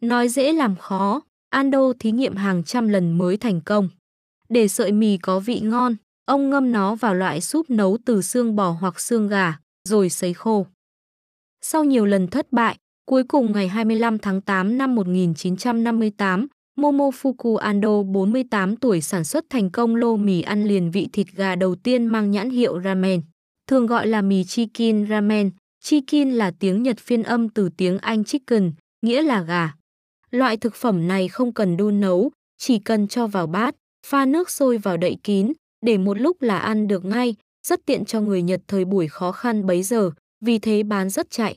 Nói 0.00 0.28
dễ 0.28 0.52
làm 0.52 0.76
khó, 0.76 1.20
Ando 1.50 1.92
thí 1.98 2.10
nghiệm 2.10 2.36
hàng 2.36 2.64
trăm 2.64 2.88
lần 2.88 3.18
mới 3.18 3.36
thành 3.36 3.60
công. 3.60 3.88
Để 4.48 4.68
sợi 4.68 4.92
mì 4.92 5.16
có 5.16 5.40
vị 5.40 5.60
ngon, 5.60 5.96
ông 6.24 6.50
ngâm 6.50 6.72
nó 6.72 6.94
vào 6.94 7.14
loại 7.14 7.40
súp 7.40 7.70
nấu 7.70 7.98
từ 8.04 8.22
xương 8.22 8.56
bò 8.56 8.70
hoặc 8.70 9.00
xương 9.00 9.28
gà, 9.28 9.58
rồi 9.88 10.10
sấy 10.10 10.34
khô. 10.34 10.66
Sau 11.60 11.84
nhiều 11.84 12.06
lần 12.06 12.28
thất 12.28 12.52
bại, 12.52 12.78
cuối 13.06 13.24
cùng 13.24 13.52
ngày 13.52 13.68
25 13.68 14.18
tháng 14.18 14.40
8 14.40 14.78
năm 14.78 14.94
1958, 14.94 16.46
Momofuku 16.78 17.56
Ando 17.56 18.02
48 18.02 18.76
tuổi 18.76 19.00
sản 19.00 19.24
xuất 19.24 19.44
thành 19.50 19.70
công 19.70 19.96
lô 19.96 20.16
mì 20.16 20.42
ăn 20.42 20.64
liền 20.64 20.90
vị 20.90 21.08
thịt 21.12 21.26
gà 21.36 21.54
đầu 21.54 21.74
tiên 21.74 22.06
mang 22.06 22.30
nhãn 22.30 22.50
hiệu 22.50 22.80
ramen, 22.80 23.22
thường 23.66 23.86
gọi 23.86 24.06
là 24.06 24.22
mì 24.22 24.44
chicken 24.44 25.06
ramen. 25.08 25.50
Chicken 25.84 26.30
là 26.30 26.50
tiếng 26.58 26.82
Nhật 26.82 26.98
phiên 26.98 27.22
âm 27.22 27.48
từ 27.48 27.68
tiếng 27.76 27.98
Anh 27.98 28.24
chicken, 28.24 28.72
nghĩa 29.02 29.22
là 29.22 29.42
gà. 29.42 29.74
Loại 30.30 30.56
thực 30.56 30.74
phẩm 30.74 31.08
này 31.08 31.28
không 31.28 31.52
cần 31.52 31.76
đun 31.76 32.00
nấu, 32.00 32.30
chỉ 32.58 32.78
cần 32.78 33.08
cho 33.08 33.26
vào 33.26 33.46
bát, 33.46 33.74
pha 34.06 34.24
nước 34.24 34.50
sôi 34.50 34.78
vào 34.78 34.96
đậy 34.96 35.16
kín, 35.22 35.52
để 35.86 35.98
một 35.98 36.20
lúc 36.20 36.42
là 36.42 36.58
ăn 36.58 36.88
được 36.88 37.04
ngay, 37.04 37.34
rất 37.66 37.86
tiện 37.86 38.04
cho 38.04 38.20
người 38.20 38.42
Nhật 38.42 38.60
thời 38.68 38.84
buổi 38.84 39.08
khó 39.08 39.32
khăn 39.32 39.66
bấy 39.66 39.82
giờ, 39.82 40.10
vì 40.44 40.58
thế 40.58 40.82
bán 40.82 41.10
rất 41.10 41.30
chạy. 41.30 41.56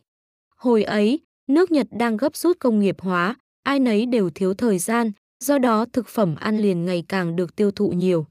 Hồi 0.56 0.84
ấy, 0.84 1.20
nước 1.50 1.72
Nhật 1.72 1.88
đang 1.92 2.18
gấp 2.18 2.36
rút 2.36 2.60
công 2.60 2.80
nghiệp 2.80 2.96
hóa, 3.00 3.36
ai 3.64 3.80
nấy 3.80 4.06
đều 4.06 4.30
thiếu 4.30 4.54
thời 4.54 4.80
gian, 4.80 5.12
do 5.44 5.58
đó 5.58 5.86
thực 5.94 6.08
phẩm 6.08 6.36
ăn 6.36 6.58
liền 6.58 6.86
ngày 6.86 7.04
càng 7.08 7.36
được 7.36 7.56
tiêu 7.56 7.72
thụ 7.72 7.90
nhiều. 7.90 8.26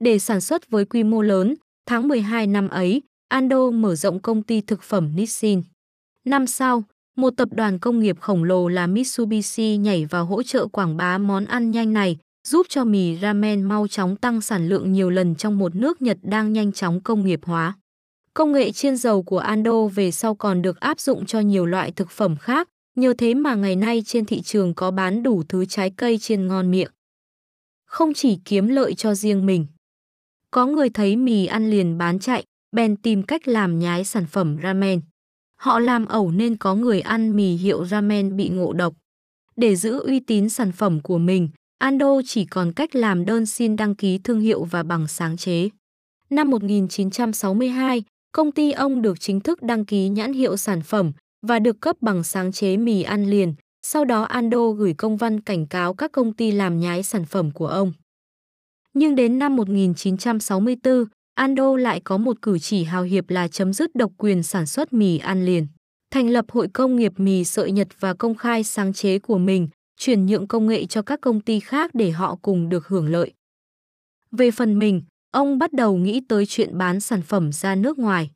Để 0.00 0.18
sản 0.18 0.40
xuất 0.40 0.70
với 0.70 0.84
quy 0.84 1.04
mô 1.04 1.22
lớn, 1.22 1.54
tháng 1.86 2.08
12 2.08 2.46
năm 2.46 2.68
ấy, 2.68 3.02
Ando 3.28 3.70
mở 3.70 3.94
rộng 3.94 4.20
công 4.20 4.42
ty 4.42 4.60
thực 4.60 4.82
phẩm 4.82 5.16
Nissin. 5.16 5.62
Năm 6.24 6.46
sau, 6.46 6.84
một 7.16 7.30
tập 7.36 7.48
đoàn 7.52 7.78
công 7.78 8.00
nghiệp 8.00 8.20
khổng 8.20 8.44
lồ 8.44 8.68
là 8.68 8.86
Mitsubishi 8.86 9.76
nhảy 9.76 10.04
vào 10.04 10.24
hỗ 10.24 10.42
trợ 10.42 10.66
quảng 10.66 10.96
bá 10.96 11.18
món 11.18 11.44
ăn 11.44 11.70
nhanh 11.70 11.92
này, 11.92 12.16
giúp 12.48 12.66
cho 12.68 12.84
mì 12.84 13.18
ramen 13.18 13.62
mau 13.62 13.88
chóng 13.88 14.16
tăng 14.16 14.40
sản 14.40 14.68
lượng 14.68 14.92
nhiều 14.92 15.10
lần 15.10 15.34
trong 15.34 15.58
một 15.58 15.74
nước 15.74 16.02
Nhật 16.02 16.18
đang 16.22 16.52
nhanh 16.52 16.72
chóng 16.72 17.00
công 17.00 17.24
nghiệp 17.26 17.40
hóa. 17.42 17.74
Công 18.34 18.52
nghệ 18.52 18.72
chiên 18.72 18.96
dầu 18.96 19.22
của 19.22 19.38
Ando 19.38 19.86
về 19.86 20.10
sau 20.10 20.34
còn 20.34 20.62
được 20.62 20.80
áp 20.80 21.00
dụng 21.00 21.26
cho 21.26 21.40
nhiều 21.40 21.66
loại 21.66 21.92
thực 21.92 22.10
phẩm 22.10 22.36
khác, 22.36 22.68
nhờ 22.96 23.14
thế 23.18 23.34
mà 23.34 23.54
ngày 23.54 23.76
nay 23.76 24.02
trên 24.06 24.24
thị 24.24 24.42
trường 24.42 24.74
có 24.74 24.90
bán 24.90 25.22
đủ 25.22 25.42
thứ 25.48 25.64
trái 25.64 25.90
cây 25.96 26.18
chiên 26.18 26.46
ngon 26.46 26.70
miệng. 26.70 26.90
Không 27.86 28.14
chỉ 28.14 28.38
kiếm 28.44 28.68
lợi 28.68 28.94
cho 28.94 29.14
riêng 29.14 29.46
mình. 29.46 29.66
Có 30.50 30.66
người 30.66 30.90
thấy 30.90 31.16
mì 31.16 31.46
ăn 31.46 31.70
liền 31.70 31.98
bán 31.98 32.18
chạy, 32.18 32.44
bèn 32.72 32.96
tìm 32.96 33.22
cách 33.22 33.48
làm 33.48 33.78
nhái 33.78 34.04
sản 34.04 34.26
phẩm 34.26 34.56
ramen. 34.62 35.00
Họ 35.56 35.78
làm 35.78 36.06
ẩu 36.06 36.30
nên 36.30 36.56
có 36.56 36.74
người 36.74 37.00
ăn 37.00 37.36
mì 37.36 37.56
hiệu 37.56 37.84
ramen 37.86 38.36
bị 38.36 38.48
ngộ 38.48 38.72
độc. 38.72 38.94
Để 39.56 39.76
giữ 39.76 39.98
uy 39.98 40.20
tín 40.20 40.48
sản 40.48 40.72
phẩm 40.72 41.00
của 41.00 41.18
mình, 41.18 41.48
Ando 41.78 42.20
chỉ 42.26 42.44
còn 42.44 42.72
cách 42.72 42.94
làm 42.94 43.24
đơn 43.24 43.46
xin 43.46 43.76
đăng 43.76 43.94
ký 43.94 44.18
thương 44.18 44.40
hiệu 44.40 44.64
và 44.64 44.82
bằng 44.82 45.08
sáng 45.08 45.36
chế. 45.36 45.68
Năm 46.30 46.50
1962, 46.50 48.04
công 48.34 48.52
ty 48.52 48.72
ông 48.72 49.02
được 49.02 49.20
chính 49.20 49.40
thức 49.40 49.62
đăng 49.62 49.84
ký 49.84 50.08
nhãn 50.08 50.32
hiệu 50.32 50.56
sản 50.56 50.82
phẩm 50.82 51.12
và 51.46 51.58
được 51.58 51.80
cấp 51.80 51.96
bằng 52.00 52.24
sáng 52.24 52.52
chế 52.52 52.76
mì 52.76 53.02
ăn 53.02 53.30
liền. 53.30 53.54
Sau 53.82 54.04
đó 54.04 54.22
Ando 54.22 54.70
gửi 54.70 54.94
công 54.94 55.16
văn 55.16 55.40
cảnh 55.40 55.66
cáo 55.66 55.94
các 55.94 56.12
công 56.12 56.32
ty 56.32 56.52
làm 56.52 56.80
nhái 56.80 57.02
sản 57.02 57.24
phẩm 57.24 57.50
của 57.50 57.66
ông. 57.66 57.92
Nhưng 58.94 59.14
đến 59.14 59.38
năm 59.38 59.56
1964, 59.56 61.04
Ando 61.34 61.76
lại 61.76 62.00
có 62.04 62.16
một 62.16 62.42
cử 62.42 62.58
chỉ 62.58 62.84
hào 62.84 63.02
hiệp 63.02 63.30
là 63.30 63.48
chấm 63.48 63.72
dứt 63.72 63.94
độc 63.94 64.12
quyền 64.18 64.42
sản 64.42 64.66
xuất 64.66 64.92
mì 64.92 65.18
ăn 65.18 65.44
liền. 65.44 65.66
Thành 66.10 66.30
lập 66.30 66.44
hội 66.48 66.68
công 66.68 66.96
nghiệp 66.96 67.12
mì 67.16 67.44
sợi 67.44 67.72
Nhật 67.72 67.88
và 68.00 68.14
công 68.14 68.34
khai 68.34 68.64
sáng 68.64 68.92
chế 68.92 69.18
của 69.18 69.38
mình, 69.38 69.68
chuyển 69.96 70.26
nhượng 70.26 70.46
công 70.46 70.66
nghệ 70.66 70.86
cho 70.86 71.02
các 71.02 71.20
công 71.20 71.40
ty 71.40 71.60
khác 71.60 71.90
để 71.94 72.10
họ 72.10 72.38
cùng 72.42 72.68
được 72.68 72.86
hưởng 72.86 73.08
lợi. 73.08 73.32
Về 74.30 74.50
phần 74.50 74.78
mình, 74.78 75.02
ông 75.34 75.58
bắt 75.58 75.72
đầu 75.72 75.96
nghĩ 75.96 76.20
tới 76.28 76.46
chuyện 76.46 76.78
bán 76.78 77.00
sản 77.00 77.22
phẩm 77.22 77.52
ra 77.52 77.74
nước 77.74 77.98
ngoài. 77.98 78.30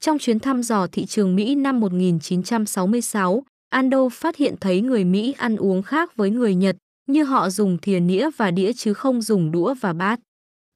Trong 0.00 0.18
chuyến 0.18 0.38
thăm 0.38 0.62
dò 0.62 0.86
thị 0.86 1.06
trường 1.06 1.36
Mỹ 1.36 1.54
năm 1.54 1.80
1966, 1.80 3.42
Ando 3.68 4.08
phát 4.08 4.36
hiện 4.36 4.54
thấy 4.60 4.80
người 4.80 5.04
Mỹ 5.04 5.34
ăn 5.38 5.56
uống 5.56 5.82
khác 5.82 6.16
với 6.16 6.30
người 6.30 6.54
Nhật, 6.54 6.76
như 7.06 7.24
họ 7.24 7.50
dùng 7.50 7.78
thìa 7.78 8.00
nĩa 8.00 8.30
và 8.36 8.50
đĩa 8.50 8.72
chứ 8.72 8.94
không 8.94 9.22
dùng 9.22 9.50
đũa 9.50 9.74
và 9.80 9.92
bát. 9.92 10.20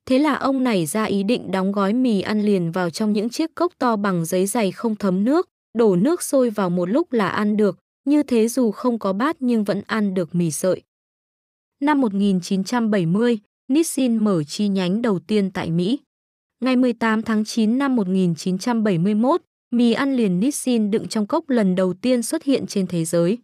Thế 0.07 0.19
là 0.19 0.35
ông 0.35 0.64
nảy 0.64 0.87
ra 0.87 1.04
ý 1.04 1.23
định 1.23 1.50
đóng 1.50 1.73
gói 1.73 1.93
mì 1.93 2.21
ăn 2.21 2.43
liền 2.43 2.73
vào 2.73 2.90
trong 2.90 3.12
những 3.12 3.28
chiếc 3.28 3.54
cốc 3.54 3.73
to 3.78 3.97
bằng 3.97 4.25
giấy 4.25 4.47
dày 4.47 4.73
không 4.73 4.97
thấm 4.97 5.25
nước, 5.25 5.49
đổ 5.78 5.97
nước 5.97 6.23
sôi 6.23 6.50
vào 6.50 6.71
một 6.71 6.88
lúc 6.88 7.12
là 7.12 7.28
ăn 7.28 7.57
được, 7.57 7.78
như 8.04 8.23
thế 8.23 8.49
dù 8.49 8.71
không 8.71 8.99
có 8.99 9.12
bát 9.12 9.37
nhưng 9.40 9.64
vẫn 9.64 9.83
ăn 9.87 10.14
được 10.14 10.35
mì 10.35 10.50
sợi. 10.50 10.83
Năm 11.81 12.00
1970, 12.00 13.38
Nissin 13.69 14.25
mở 14.25 14.45
chi 14.45 14.69
nhánh 14.69 15.03
đầu 15.03 15.19
tiên 15.19 15.51
tại 15.51 15.71
Mỹ. 15.71 15.99
Ngày 16.61 16.77
18 16.77 17.23
tháng 17.23 17.45
9 17.45 17.79
năm 17.79 17.97
1971, 17.97 19.43
mì 19.71 19.93
ăn 19.93 20.15
liền 20.15 20.41
Nissin 20.41 20.91
đựng 20.91 21.09
trong 21.09 21.27
cốc 21.27 21.49
lần 21.49 21.75
đầu 21.75 21.95
tiên 21.95 22.23
xuất 22.23 22.45
hiện 22.45 22.67
trên 22.67 22.87
thế 22.87 23.05
giới. 23.05 23.39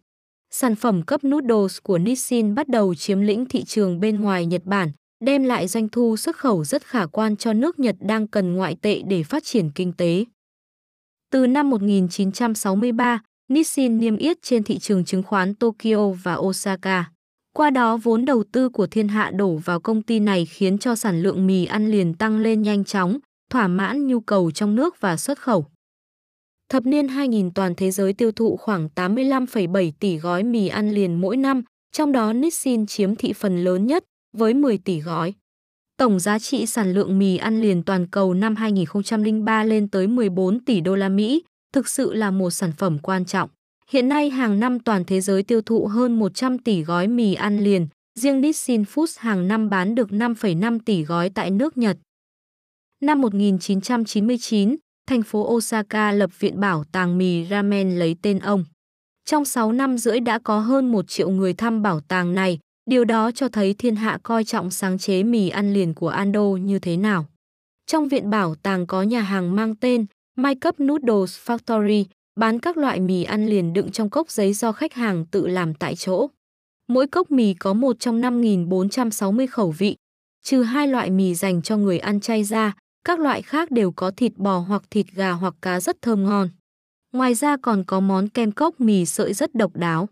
Sản 0.50 0.74
phẩm 0.74 1.02
cấp 1.02 1.20
noodles 1.24 1.78
của 1.82 1.98
Nissin 1.98 2.54
bắt 2.54 2.68
đầu 2.68 2.94
chiếm 2.94 3.20
lĩnh 3.20 3.46
thị 3.46 3.64
trường 3.64 4.00
bên 4.00 4.20
ngoài 4.20 4.46
Nhật 4.46 4.64
Bản, 4.64 4.90
đem 5.24 5.44
lại 5.44 5.68
doanh 5.68 5.88
thu 5.88 6.16
xuất 6.16 6.36
khẩu 6.36 6.64
rất 6.64 6.82
khả 6.82 7.06
quan 7.06 7.36
cho 7.36 7.52
nước 7.52 7.78
Nhật 7.78 7.96
đang 8.00 8.28
cần 8.28 8.54
ngoại 8.54 8.76
tệ 8.82 9.02
để 9.02 9.22
phát 9.22 9.44
triển 9.44 9.70
kinh 9.74 9.92
tế. 9.92 10.24
Từ 11.30 11.46
năm 11.46 11.70
1963, 11.70 13.22
Nissin 13.48 13.98
niêm 13.98 14.16
yết 14.16 14.42
trên 14.42 14.62
thị 14.62 14.78
trường 14.78 15.04
chứng 15.04 15.22
khoán 15.22 15.54
Tokyo 15.54 16.08
và 16.22 16.34
Osaka. 16.34 17.13
Qua 17.54 17.70
đó 17.70 17.96
vốn 17.96 18.24
đầu 18.24 18.44
tư 18.52 18.68
của 18.68 18.86
thiên 18.86 19.08
hạ 19.08 19.30
đổ 19.30 19.56
vào 19.56 19.80
công 19.80 20.02
ty 20.02 20.20
này 20.20 20.46
khiến 20.46 20.78
cho 20.78 20.94
sản 20.94 21.22
lượng 21.22 21.46
mì 21.46 21.64
ăn 21.64 21.90
liền 21.90 22.14
tăng 22.14 22.38
lên 22.38 22.62
nhanh 22.62 22.84
chóng, 22.84 23.18
thỏa 23.50 23.68
mãn 23.68 24.06
nhu 24.06 24.20
cầu 24.20 24.50
trong 24.50 24.74
nước 24.74 25.00
và 25.00 25.16
xuất 25.16 25.38
khẩu. 25.38 25.66
Thập 26.68 26.86
niên 26.86 27.08
2000 27.08 27.50
toàn 27.50 27.74
thế 27.74 27.90
giới 27.90 28.12
tiêu 28.12 28.32
thụ 28.32 28.56
khoảng 28.56 28.88
85,7 28.94 29.92
tỷ 30.00 30.16
gói 30.16 30.42
mì 30.42 30.68
ăn 30.68 30.90
liền 30.90 31.20
mỗi 31.20 31.36
năm, 31.36 31.62
trong 31.92 32.12
đó 32.12 32.32
Nissin 32.32 32.86
chiếm 32.86 33.16
thị 33.16 33.32
phần 33.32 33.64
lớn 33.64 33.86
nhất 33.86 34.04
với 34.36 34.54
10 34.54 34.78
tỷ 34.78 35.00
gói. 35.00 35.34
Tổng 35.96 36.20
giá 36.20 36.38
trị 36.38 36.66
sản 36.66 36.92
lượng 36.92 37.18
mì 37.18 37.36
ăn 37.36 37.60
liền 37.60 37.82
toàn 37.82 38.06
cầu 38.06 38.34
năm 38.34 38.56
2003 38.56 39.64
lên 39.64 39.88
tới 39.88 40.06
14 40.06 40.64
tỷ 40.64 40.80
đô 40.80 40.96
la 40.96 41.08
Mỹ, 41.08 41.44
thực 41.72 41.88
sự 41.88 42.12
là 42.12 42.30
một 42.30 42.50
sản 42.50 42.72
phẩm 42.78 42.98
quan 42.98 43.24
trọng. 43.24 43.50
Hiện 43.90 44.08
nay 44.08 44.30
hàng 44.30 44.60
năm 44.60 44.80
toàn 44.80 45.04
thế 45.04 45.20
giới 45.20 45.42
tiêu 45.42 45.62
thụ 45.62 45.86
hơn 45.86 46.18
100 46.18 46.58
tỷ 46.58 46.82
gói 46.82 47.08
mì 47.08 47.34
ăn 47.34 47.58
liền, 47.58 47.86
riêng 48.20 48.40
Nissin 48.40 48.82
Foods 48.82 49.16
hàng 49.18 49.48
năm 49.48 49.70
bán 49.70 49.94
được 49.94 50.08
5,5 50.08 50.78
tỷ 50.84 51.04
gói 51.04 51.30
tại 51.30 51.50
nước 51.50 51.78
Nhật. 51.78 51.96
Năm 53.02 53.20
1999, 53.20 54.76
thành 55.06 55.22
phố 55.22 55.54
Osaka 55.54 56.12
lập 56.12 56.30
viện 56.40 56.60
bảo 56.60 56.84
tàng 56.92 57.18
mì 57.18 57.46
ramen 57.46 57.98
lấy 57.98 58.16
tên 58.22 58.38
ông. 58.38 58.64
Trong 59.24 59.44
6 59.44 59.72
năm 59.72 59.98
rưỡi 59.98 60.20
đã 60.20 60.38
có 60.38 60.58
hơn 60.58 60.92
1 60.92 61.08
triệu 61.08 61.30
người 61.30 61.54
thăm 61.54 61.82
bảo 61.82 62.00
tàng 62.00 62.34
này, 62.34 62.58
điều 62.90 63.04
đó 63.04 63.30
cho 63.30 63.48
thấy 63.48 63.74
thiên 63.74 63.96
hạ 63.96 64.18
coi 64.22 64.44
trọng 64.44 64.70
sáng 64.70 64.98
chế 64.98 65.22
mì 65.22 65.48
ăn 65.48 65.72
liền 65.72 65.94
của 65.94 66.08
Ando 66.08 66.44
như 66.44 66.78
thế 66.78 66.96
nào. 66.96 67.26
Trong 67.86 68.08
viện 68.08 68.30
bảo 68.30 68.54
tàng 68.54 68.86
có 68.86 69.02
nhà 69.02 69.20
hàng 69.20 69.56
mang 69.56 69.74
tên 69.74 70.06
My 70.36 70.54
Cup 70.54 70.80
Noodles 70.80 71.38
Factory, 71.50 72.04
bán 72.40 72.58
các 72.58 72.76
loại 72.76 73.00
mì 73.00 73.24
ăn 73.24 73.46
liền 73.46 73.72
đựng 73.72 73.90
trong 73.90 74.10
cốc 74.10 74.30
giấy 74.30 74.52
do 74.52 74.72
khách 74.72 74.94
hàng 74.94 75.26
tự 75.26 75.46
làm 75.46 75.74
tại 75.74 75.96
chỗ. 75.96 76.28
Mỗi 76.88 77.06
cốc 77.06 77.30
mì 77.30 77.54
có 77.54 77.72
một 77.72 78.00
trong 78.00 78.20
5.460 78.20 79.46
khẩu 79.46 79.70
vị, 79.70 79.96
trừ 80.44 80.62
hai 80.62 80.88
loại 80.88 81.10
mì 81.10 81.34
dành 81.34 81.62
cho 81.62 81.76
người 81.76 81.98
ăn 81.98 82.20
chay 82.20 82.44
ra, 82.44 82.74
các 83.04 83.18
loại 83.18 83.42
khác 83.42 83.70
đều 83.70 83.92
có 83.92 84.10
thịt 84.10 84.32
bò 84.36 84.58
hoặc 84.58 84.82
thịt 84.90 85.06
gà 85.14 85.30
hoặc 85.30 85.54
cá 85.62 85.80
rất 85.80 86.02
thơm 86.02 86.24
ngon. 86.24 86.48
Ngoài 87.12 87.34
ra 87.34 87.56
còn 87.56 87.84
có 87.84 88.00
món 88.00 88.28
kem 88.28 88.52
cốc 88.52 88.80
mì 88.80 89.06
sợi 89.06 89.32
rất 89.32 89.54
độc 89.54 89.76
đáo. 89.76 90.08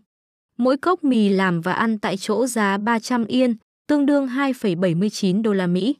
Mỗi 0.57 0.77
cốc 0.77 1.03
mì 1.03 1.29
làm 1.29 1.61
và 1.61 1.73
ăn 1.73 1.99
tại 1.99 2.17
chỗ 2.17 2.47
giá 2.47 2.77
300 2.77 3.25
yên, 3.25 3.55
tương 3.87 4.05
đương 4.05 4.27
2,79 4.27 5.41
đô 5.41 5.53
la 5.53 5.67
Mỹ. 5.67 5.95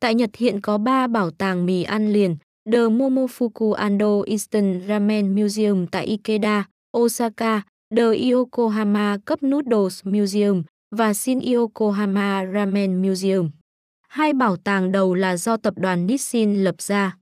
Tại 0.00 0.14
Nhật 0.14 0.30
hiện 0.36 0.60
có 0.60 0.78
3 0.78 1.06
bảo 1.06 1.30
tàng 1.30 1.66
mì 1.66 1.82
ăn 1.82 2.12
liền, 2.12 2.36
The 2.72 2.88
Momofuku 2.88 3.74
Ando 3.74 4.22
Instant 4.22 4.88
Ramen 4.88 5.34
Museum 5.34 5.86
tại 5.86 6.06
Ikeda, 6.06 6.64
Osaka, 6.96 7.62
The 7.96 8.30
Yokohama 8.32 9.18
Cup 9.26 9.42
Noodles 9.42 10.00
Museum 10.04 10.62
và 10.96 11.14
Shin 11.14 11.40
Yokohama 11.54 12.46
Ramen 12.54 13.02
Museum. 13.02 13.50
Hai 14.08 14.32
bảo 14.32 14.56
tàng 14.56 14.92
đầu 14.92 15.14
là 15.14 15.36
do 15.36 15.56
tập 15.56 15.74
đoàn 15.76 16.06
Nissin 16.06 16.64
lập 16.64 16.82
ra. 16.82 17.16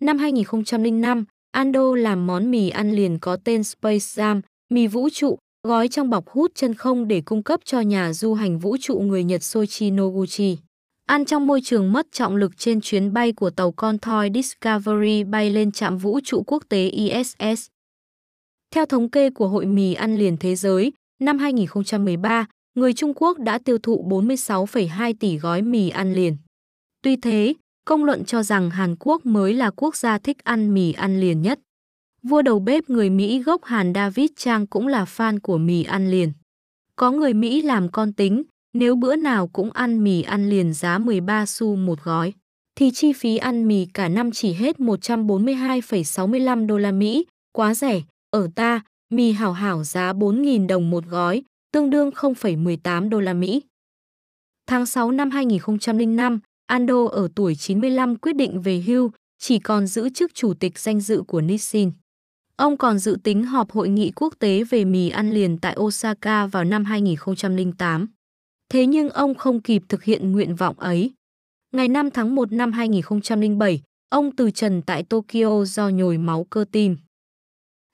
Năm 0.00 0.18
2005, 0.18 1.24
Ando 1.52 1.94
làm 1.94 2.26
món 2.26 2.50
mì 2.50 2.68
ăn 2.68 2.92
liền 2.92 3.18
có 3.18 3.36
tên 3.44 3.64
Space 3.64 3.96
Jam, 3.96 4.40
mì 4.70 4.86
vũ 4.86 5.08
trụ, 5.12 5.38
gói 5.68 5.88
trong 5.88 6.10
bọc 6.10 6.28
hút 6.28 6.52
chân 6.54 6.74
không 6.74 7.08
để 7.08 7.20
cung 7.20 7.42
cấp 7.42 7.60
cho 7.64 7.80
nhà 7.80 8.12
du 8.12 8.34
hành 8.34 8.58
vũ 8.58 8.76
trụ 8.80 9.00
người 9.00 9.24
Nhật 9.24 9.42
Soichi 9.42 9.90
Noguchi. 9.90 10.58
Ăn 11.06 11.24
trong 11.24 11.46
môi 11.46 11.60
trường 11.60 11.92
mất 11.92 12.06
trọng 12.12 12.36
lực 12.36 12.58
trên 12.58 12.80
chuyến 12.80 13.12
bay 13.12 13.32
của 13.32 13.50
tàu 13.50 13.72
con 13.72 13.98
thoi 13.98 14.30
Discovery 14.34 15.24
bay 15.24 15.50
lên 15.50 15.72
trạm 15.72 15.98
vũ 15.98 16.20
trụ 16.24 16.42
quốc 16.46 16.64
tế 16.68 16.88
ISS. 16.88 17.66
Theo 18.74 18.86
thống 18.86 19.10
kê 19.10 19.30
của 19.30 19.48
Hội 19.48 19.66
mì 19.66 19.94
ăn 19.94 20.16
liền 20.16 20.36
thế 20.36 20.56
giới, 20.56 20.92
năm 21.20 21.38
2013, 21.38 22.46
người 22.74 22.92
Trung 22.92 23.12
Quốc 23.16 23.38
đã 23.38 23.58
tiêu 23.58 23.78
thụ 23.78 24.06
46,2 24.08 25.14
tỷ 25.20 25.38
gói 25.38 25.62
mì 25.62 25.88
ăn 25.88 26.14
liền. 26.14 26.36
Tuy 27.02 27.16
thế, 27.16 27.54
công 27.84 28.04
luận 28.04 28.24
cho 28.24 28.42
rằng 28.42 28.70
Hàn 28.70 28.96
Quốc 28.98 29.26
mới 29.26 29.54
là 29.54 29.70
quốc 29.70 29.96
gia 29.96 30.18
thích 30.18 30.44
ăn 30.44 30.74
mì 30.74 30.92
ăn 30.92 31.20
liền 31.20 31.42
nhất. 31.42 31.60
Vua 32.22 32.42
đầu 32.42 32.60
bếp 32.60 32.90
người 32.90 33.10
Mỹ 33.10 33.42
gốc 33.42 33.64
Hàn 33.64 33.94
David 33.94 34.30
Chang 34.36 34.66
cũng 34.66 34.88
là 34.88 35.04
fan 35.04 35.38
của 35.42 35.58
mì 35.58 35.82
ăn 35.82 36.10
liền. 36.10 36.32
Có 36.96 37.10
người 37.10 37.34
Mỹ 37.34 37.62
làm 37.62 37.88
con 37.88 38.12
tính, 38.12 38.42
nếu 38.72 38.96
bữa 38.96 39.16
nào 39.16 39.46
cũng 39.46 39.70
ăn 39.70 40.04
mì 40.04 40.22
ăn 40.22 40.48
liền 40.48 40.72
giá 40.72 40.98
13 40.98 41.46
xu 41.46 41.76
một 41.76 41.98
gói, 42.04 42.32
thì 42.74 42.90
chi 42.90 43.12
phí 43.12 43.36
ăn 43.36 43.68
mì 43.68 43.86
cả 43.94 44.08
năm 44.08 44.30
chỉ 44.30 44.52
hết 44.52 44.76
142,65 44.80 46.66
đô 46.66 46.78
la 46.78 46.92
Mỹ, 46.92 47.26
quá 47.52 47.74
rẻ. 47.74 48.00
Ở 48.30 48.48
ta, 48.54 48.80
mì 49.10 49.32
hảo 49.32 49.52
hảo 49.52 49.84
giá 49.84 50.12
4.000 50.12 50.66
đồng 50.66 50.90
một 50.90 51.04
gói, 51.06 51.42
tương 51.72 51.90
đương 51.90 52.10
0,18 52.10 53.08
đô 53.08 53.20
la 53.20 53.32
Mỹ. 53.32 53.62
Tháng 54.66 54.86
6 54.86 55.10
năm 55.10 55.30
2005, 55.30 56.40
Ando 56.66 57.06
ở 57.06 57.28
tuổi 57.34 57.54
95 57.54 58.16
quyết 58.16 58.36
định 58.36 58.60
về 58.60 58.82
hưu, 58.86 59.10
chỉ 59.38 59.58
còn 59.58 59.86
giữ 59.86 60.08
chức 60.08 60.34
chủ 60.34 60.54
tịch 60.54 60.78
danh 60.78 61.00
dự 61.00 61.22
của 61.26 61.40
Nissin. 61.40 61.92
Ông 62.56 62.76
còn 62.76 62.98
dự 62.98 63.16
tính 63.24 63.44
họp 63.44 63.70
hội 63.70 63.88
nghị 63.88 64.12
quốc 64.16 64.34
tế 64.38 64.64
về 64.64 64.84
mì 64.84 65.08
ăn 65.08 65.30
liền 65.30 65.58
tại 65.58 65.76
Osaka 65.80 66.46
vào 66.46 66.64
năm 66.64 66.84
2008. 66.84 68.06
Thế 68.72 68.86
nhưng 68.86 69.10
ông 69.10 69.34
không 69.34 69.60
kịp 69.60 69.82
thực 69.88 70.04
hiện 70.04 70.32
nguyện 70.32 70.54
vọng 70.54 70.78
ấy. 70.78 71.10
Ngày 71.72 71.88
5 71.88 72.10
tháng 72.10 72.34
1 72.34 72.52
năm 72.52 72.72
2007, 72.72 73.82
ông 74.08 74.36
từ 74.36 74.50
trần 74.50 74.82
tại 74.82 75.02
Tokyo 75.02 75.64
do 75.64 75.88
nhồi 75.88 76.18
máu 76.18 76.46
cơ 76.50 76.64
tim. 76.72 76.96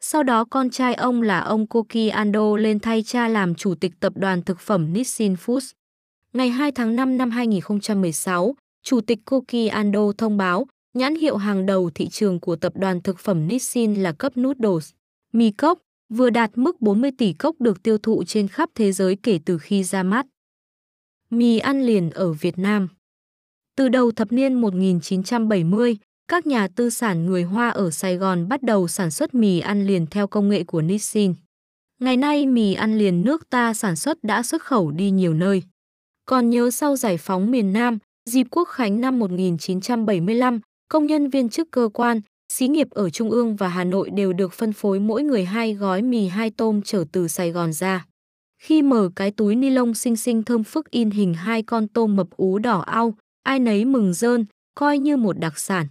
Sau 0.01 0.23
đó 0.23 0.45
con 0.45 0.71
trai 0.71 0.95
ông 0.95 1.23
là 1.23 1.41
ông 1.41 1.67
Koki 1.67 2.11
Ando 2.13 2.57
lên 2.57 2.81
thay 2.81 3.03
cha 3.03 3.29
làm 3.29 3.55
chủ 3.55 3.75
tịch 3.75 3.93
tập 4.01 4.13
đoàn 4.17 4.43
thực 4.43 4.61
phẩm 4.61 4.93
Nissin 4.93 5.35
Foods. 5.35 5.73
Ngày 6.33 6.49
2 6.49 6.73
tháng 6.73 6.97
5 6.97 7.17
năm 7.17 7.31
2016, 7.31 8.55
chủ 8.83 9.01
tịch 9.01 9.19
Koki 9.25 9.69
Ando 9.71 10.13
thông 10.19 10.37
báo 10.37 10.67
nhãn 10.95 11.15
hiệu 11.15 11.37
hàng 11.37 11.67
đầu 11.67 11.91
thị 11.95 12.09
trường 12.09 12.41
của 12.41 12.57
tập 12.57 12.73
đoàn 12.77 13.01
thực 13.01 13.19
phẩm 13.19 13.49
Nissin 13.49 13.95
là 13.95 14.13
cấp 14.13 14.33
noodles, 14.41 14.91
mì 15.33 15.51
cốc, 15.51 15.79
vừa 16.09 16.31
đạt 16.31 16.51
mức 16.55 16.81
40 16.81 17.11
tỷ 17.19 17.33
cốc 17.33 17.61
được 17.61 17.83
tiêu 17.83 17.99
thụ 17.99 18.25
trên 18.25 18.49
khắp 18.49 18.71
thế 18.75 18.93
giới 18.93 19.17
kể 19.23 19.39
từ 19.45 19.59
khi 19.59 19.85
ra 19.85 20.03
mắt. 20.03 20.27
Mì 21.31 21.59
ăn 21.59 21.83
liền 21.83 22.11
ở 22.11 22.33
Việt 22.33 22.59
Nam 22.59 22.89
Từ 23.77 23.89
đầu 23.89 24.13
thập 24.13 24.33
niên 24.33 24.55
1970, 24.55 25.97
các 26.29 26.47
nhà 26.47 26.69
tư 26.69 26.91
sản 26.91 27.27
người 27.27 27.43
Hoa 27.43 27.69
ở 27.69 27.91
Sài 27.91 28.17
Gòn 28.17 28.49
bắt 28.49 28.63
đầu 28.63 28.89
sản 28.89 29.11
xuất 29.11 29.35
mì 29.35 29.61
ăn 29.61 29.87
liền 29.87 30.07
theo 30.07 30.27
công 30.27 30.49
nghệ 30.49 30.65
của 30.65 30.83
Nissin. 30.83 31.35
Ngày 32.01 32.17
nay 32.17 32.47
mì 32.47 32.75
ăn 32.75 32.99
liền 32.99 33.23
nước 33.23 33.51
ta 33.51 33.75
sản 33.75 33.97
xuất 33.97 34.25
đã 34.25 34.43
xuất 34.43 34.63
khẩu 34.63 34.91
đi 34.91 35.11
nhiều 35.11 35.35
nơi. 35.35 35.63
Còn 36.25 36.51
nhớ 36.51 36.71
sau 36.71 36.97
giải 36.97 37.17
phóng 37.17 37.51
miền 37.51 37.73
Nam, 37.73 37.99
dịp 38.31 38.47
Quốc 38.51 38.69
khánh 38.69 39.01
năm 39.01 39.19
1975, 39.19 40.61
công 40.89 41.07
nhân 41.07 41.31
viên 41.31 41.49
chức 41.49 41.71
cơ 41.71 41.89
quan, 41.95 42.21
xí 42.53 42.69
nghiệp 42.69 42.91
ở 42.91 43.11
Trung 43.11 43.31
ương 43.31 43.57
và 43.57 43.69
Hà 43.69 43.85
Nội 43.85 44.11
đều 44.11 44.33
được 44.33 44.53
phân 44.53 44.73
phối 44.73 45.01
mỗi 45.01 45.23
người 45.23 45.45
hai 45.45 45.75
gói 45.75 46.03
mì 46.03 46.27
hai 46.27 46.51
tôm 46.51 46.83
trở 46.85 47.05
từ 47.13 47.29
Sài 47.29 47.51
Gòn 47.51 47.73
ra. 47.73 48.07
Khi 48.59 48.83
mở 48.83 49.11
cái 49.17 49.31
túi 49.31 49.57
ni 49.57 49.71
lông 49.71 49.95
xinh 49.95 50.17
xinh 50.17 50.43
thơm 50.43 50.65
phức 50.65 50.91
in 50.91 51.11
hình 51.11 51.35
hai 51.35 51.63
con 51.63 51.89
tôm 51.89 52.17
mập 52.17 52.31
ú 52.37 52.59
đỏ 52.59 52.81
au, 52.81 53.15
ai 53.43 53.59
nấy 53.59 53.85
mừng 53.85 54.15
rơn, 54.15 54.45
coi 54.75 54.99
như 54.99 55.17
một 55.17 55.39
đặc 55.39 55.59
sản. 55.59 55.87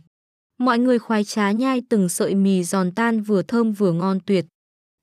Mọi 0.59 0.79
người 0.79 0.99
khoái 0.99 1.23
trá 1.23 1.51
nhai 1.51 1.81
từng 1.89 2.09
sợi 2.09 2.35
mì 2.35 2.63
giòn 2.63 2.91
tan 2.91 3.21
vừa 3.21 3.41
thơm 3.41 3.71
vừa 3.71 3.91
ngon 3.91 4.19
tuyệt. 4.25 4.45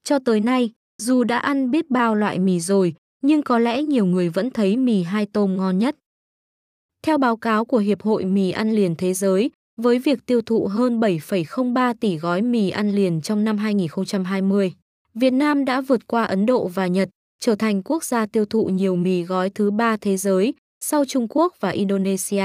Cho 0.04 0.18
tới 0.18 0.40
nay, 0.40 0.70
dù 1.02 1.24
đã 1.24 1.38
ăn 1.38 1.70
biết 1.70 1.90
bao 1.90 2.14
loại 2.14 2.38
mì 2.38 2.60
rồi, 2.60 2.94
nhưng 3.22 3.42
có 3.42 3.58
lẽ 3.58 3.82
nhiều 3.82 4.06
người 4.06 4.28
vẫn 4.28 4.50
thấy 4.50 4.76
mì 4.76 5.02
hai 5.02 5.26
tôm 5.26 5.56
ngon 5.56 5.78
nhất. 5.78 5.96
Theo 7.02 7.18
báo 7.18 7.36
cáo 7.36 7.64
của 7.64 7.78
Hiệp 7.78 8.02
hội 8.02 8.24
Mì 8.24 8.50
ăn 8.50 8.72
liền 8.72 8.94
thế 8.96 9.14
giới, 9.14 9.50
với 9.76 9.98
việc 9.98 10.26
tiêu 10.26 10.40
thụ 10.42 10.66
hơn 10.66 11.00
7,03 11.00 11.94
tỷ 12.00 12.16
gói 12.16 12.42
mì 12.42 12.70
ăn 12.70 12.90
liền 12.90 13.20
trong 13.20 13.44
năm 13.44 13.58
2020, 13.58 14.72
Việt 15.14 15.32
Nam 15.32 15.64
đã 15.64 15.80
vượt 15.80 16.06
qua 16.06 16.24
Ấn 16.24 16.46
Độ 16.46 16.68
và 16.68 16.86
Nhật, 16.86 17.08
trở 17.44 17.54
thành 17.54 17.82
quốc 17.82 18.04
gia 18.04 18.26
tiêu 18.26 18.44
thụ 18.44 18.66
nhiều 18.66 18.96
mì 18.96 19.22
gói 19.22 19.50
thứ 19.50 19.70
ba 19.70 19.96
thế 19.96 20.16
giới, 20.16 20.54
sau 20.84 21.04
Trung 21.04 21.26
Quốc 21.30 21.54
và 21.60 21.70
Indonesia. 21.70 22.44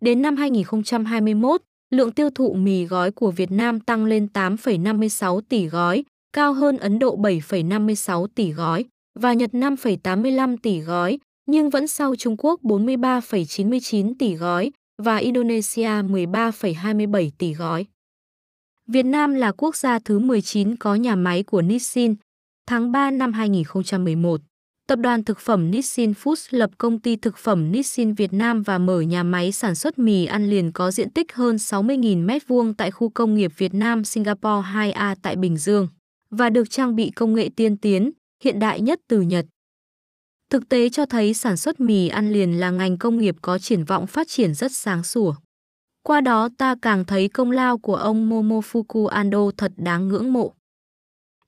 Đến 0.00 0.22
năm 0.22 0.36
2021, 0.36 1.62
lượng 1.90 2.12
tiêu 2.12 2.30
thụ 2.30 2.54
mì 2.54 2.84
gói 2.84 3.10
của 3.10 3.30
Việt 3.30 3.50
Nam 3.50 3.80
tăng 3.80 4.04
lên 4.04 4.28
8,56 4.34 5.40
tỷ 5.40 5.66
gói, 5.66 6.04
cao 6.32 6.52
hơn 6.52 6.76
Ấn 6.76 6.98
Độ 6.98 7.16
7,56 7.16 8.26
tỷ 8.34 8.52
gói 8.52 8.84
và 9.18 9.32
Nhật 9.32 9.50
5,85 9.52 10.56
tỷ 10.62 10.80
gói, 10.80 11.18
nhưng 11.46 11.70
vẫn 11.70 11.86
sau 11.86 12.16
Trung 12.16 12.36
Quốc 12.38 12.60
43,99 12.62 14.14
tỷ 14.18 14.34
gói 14.34 14.72
và 15.02 15.16
Indonesia 15.16 15.88
13,27 15.88 17.30
tỷ 17.38 17.54
gói. 17.54 17.86
Việt 18.86 19.06
Nam 19.06 19.34
là 19.34 19.52
quốc 19.52 19.76
gia 19.76 19.98
thứ 19.98 20.18
19 20.18 20.76
có 20.76 20.94
nhà 20.94 21.16
máy 21.16 21.42
của 21.42 21.62
Nissin. 21.62 22.14
Tháng 22.70 22.92
3 22.92 23.10
năm 23.10 23.32
2011, 23.32 24.40
Tập 24.88 24.96
đoàn 24.96 25.24
Thực 25.24 25.38
phẩm 25.38 25.70
Nissin 25.70 26.12
Foods 26.12 26.58
lập 26.58 26.70
công 26.78 26.98
ty 27.00 27.16
thực 27.16 27.36
phẩm 27.36 27.72
Nissin 27.72 28.14
Việt 28.14 28.32
Nam 28.32 28.62
và 28.62 28.78
mở 28.78 29.00
nhà 29.00 29.22
máy 29.22 29.52
sản 29.52 29.74
xuất 29.74 29.98
mì 29.98 30.24
ăn 30.24 30.50
liền 30.50 30.72
có 30.72 30.90
diện 30.90 31.10
tích 31.10 31.34
hơn 31.34 31.56
60.000 31.56 32.26
m2 32.26 32.74
tại 32.78 32.90
khu 32.90 33.08
công 33.08 33.34
nghiệp 33.34 33.52
Việt 33.56 33.74
Nam 33.74 34.04
Singapore 34.04 34.68
2A 34.74 35.16
tại 35.22 35.36
Bình 35.36 35.56
Dương 35.56 35.88
và 36.30 36.50
được 36.50 36.70
trang 36.70 36.96
bị 36.96 37.10
công 37.10 37.34
nghệ 37.34 37.50
tiên 37.56 37.76
tiến, 37.76 38.10
hiện 38.44 38.58
đại 38.58 38.80
nhất 38.80 39.00
từ 39.08 39.20
Nhật. 39.20 39.46
Thực 40.50 40.68
tế 40.68 40.88
cho 40.88 41.06
thấy 41.06 41.34
sản 41.34 41.56
xuất 41.56 41.80
mì 41.80 42.08
ăn 42.08 42.32
liền 42.32 42.60
là 42.60 42.70
ngành 42.70 42.98
công 42.98 43.18
nghiệp 43.18 43.36
có 43.42 43.58
triển 43.58 43.84
vọng 43.84 44.06
phát 44.06 44.28
triển 44.28 44.54
rất 44.54 44.72
sáng 44.72 45.02
sủa. 45.04 45.34
Qua 46.02 46.20
đó 46.20 46.48
ta 46.58 46.74
càng 46.82 47.04
thấy 47.04 47.28
công 47.28 47.50
lao 47.50 47.78
của 47.78 47.96
ông 47.96 48.30
Momofuku 48.30 49.06
Ando 49.06 49.50
thật 49.56 49.72
đáng 49.76 50.08
ngưỡng 50.08 50.32
mộ. 50.32 50.54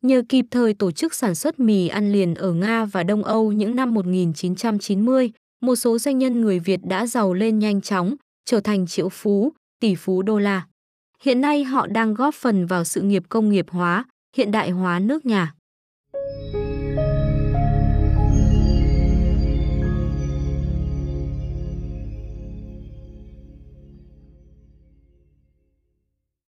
Nhờ 0.02 0.22
kịp 0.28 0.46
thời 0.50 0.74
tổ 0.74 0.90
chức 0.90 1.14
sản 1.14 1.34
xuất 1.34 1.60
mì 1.60 1.88
ăn 1.88 2.12
liền 2.12 2.34
ở 2.34 2.52
Nga 2.52 2.84
và 2.84 3.02
Đông 3.02 3.24
Âu 3.24 3.52
những 3.52 3.76
năm 3.76 3.94
1990, 3.94 5.32
một 5.62 5.76
số 5.76 5.98
doanh 5.98 6.18
nhân 6.18 6.40
người 6.40 6.58
Việt 6.58 6.80
đã 6.84 7.06
giàu 7.06 7.34
lên 7.34 7.58
nhanh 7.58 7.80
chóng, 7.80 8.14
trở 8.44 8.60
thành 8.60 8.86
triệu 8.86 9.08
phú, 9.08 9.52
tỷ 9.80 9.94
phú 9.94 10.22
đô 10.22 10.38
la. 10.38 10.66
Hiện 11.22 11.40
nay 11.40 11.64
họ 11.64 11.86
đang 11.86 12.14
góp 12.14 12.34
phần 12.34 12.66
vào 12.66 12.84
sự 12.84 13.02
nghiệp 13.02 13.22
công 13.28 13.50
nghiệp 13.50 13.66
hóa, 13.70 14.04
hiện 14.36 14.50
đại 14.50 14.70
hóa 14.70 14.98
nước 14.98 15.26
nhà. 15.26 15.54